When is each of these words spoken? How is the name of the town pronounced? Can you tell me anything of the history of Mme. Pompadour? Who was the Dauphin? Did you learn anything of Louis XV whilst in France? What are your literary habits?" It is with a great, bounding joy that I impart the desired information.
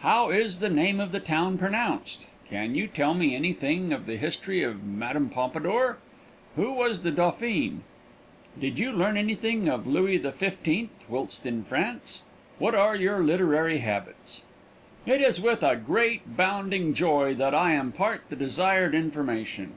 How 0.00 0.28
is 0.28 0.58
the 0.58 0.68
name 0.68 1.00
of 1.00 1.10
the 1.10 1.20
town 1.20 1.56
pronounced? 1.56 2.26
Can 2.46 2.74
you 2.74 2.86
tell 2.86 3.14
me 3.14 3.34
anything 3.34 3.94
of 3.94 4.04
the 4.04 4.18
history 4.18 4.62
of 4.62 4.84
Mme. 4.84 5.28
Pompadour? 5.30 5.96
Who 6.56 6.72
was 6.72 7.00
the 7.00 7.10
Dauphin? 7.10 7.82
Did 8.60 8.78
you 8.78 8.92
learn 8.92 9.16
anything 9.16 9.70
of 9.70 9.86
Louis 9.86 10.18
XV 10.18 10.90
whilst 11.08 11.46
in 11.46 11.64
France? 11.64 12.20
What 12.58 12.74
are 12.74 12.94
your 12.94 13.20
literary 13.20 13.78
habits?" 13.78 14.42
It 15.06 15.22
is 15.22 15.40
with 15.40 15.62
a 15.62 15.76
great, 15.76 16.36
bounding 16.36 16.92
joy 16.92 17.32
that 17.36 17.54
I 17.54 17.72
impart 17.72 18.28
the 18.28 18.36
desired 18.36 18.94
information. 18.94 19.76